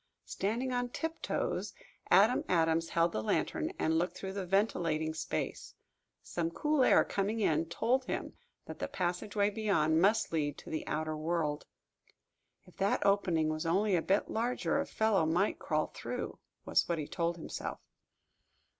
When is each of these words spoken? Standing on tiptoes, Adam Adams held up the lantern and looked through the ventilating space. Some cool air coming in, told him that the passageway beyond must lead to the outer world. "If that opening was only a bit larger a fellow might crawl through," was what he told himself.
Standing 0.25 0.73
on 0.73 0.89
tiptoes, 0.89 1.75
Adam 2.09 2.43
Adams 2.49 2.89
held 2.89 3.09
up 3.15 3.21
the 3.21 3.21
lantern 3.21 3.71
and 3.77 3.99
looked 3.99 4.17
through 4.17 4.33
the 4.33 4.47
ventilating 4.47 5.13
space. 5.13 5.75
Some 6.23 6.49
cool 6.49 6.81
air 6.83 7.03
coming 7.05 7.39
in, 7.39 7.65
told 7.67 8.05
him 8.05 8.33
that 8.65 8.79
the 8.79 8.87
passageway 8.87 9.51
beyond 9.51 10.01
must 10.01 10.33
lead 10.33 10.57
to 10.57 10.71
the 10.71 10.87
outer 10.87 11.15
world. 11.15 11.67
"If 12.65 12.77
that 12.77 13.05
opening 13.05 13.49
was 13.49 13.67
only 13.67 13.95
a 13.95 14.01
bit 14.01 14.27
larger 14.27 14.79
a 14.79 14.87
fellow 14.87 15.23
might 15.27 15.59
crawl 15.59 15.91
through," 15.93 16.39
was 16.65 16.89
what 16.89 16.97
he 16.97 17.07
told 17.07 17.37
himself. 17.37 17.79